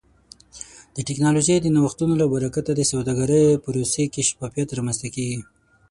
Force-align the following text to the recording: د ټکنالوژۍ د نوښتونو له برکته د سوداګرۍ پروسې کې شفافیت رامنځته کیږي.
د 0.95 0.97
ټکنالوژۍ 1.07 1.57
د 1.61 1.67
نوښتونو 1.75 2.13
له 2.21 2.25
برکته 2.33 2.71
د 2.75 2.81
سوداګرۍ 2.91 3.45
پروسې 3.63 4.03
کې 4.13 4.27
شفافیت 4.29 4.69
رامنځته 4.77 5.07
کیږي. 5.15 5.39